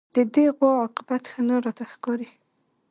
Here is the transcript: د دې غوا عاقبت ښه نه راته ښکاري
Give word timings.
د 0.15 0.17
دې 0.33 0.45
غوا 0.55 0.71
عاقبت 0.81 1.23
ښه 1.31 1.41
نه 1.47 1.55
راته 1.65 1.83
ښکاري 1.91 2.29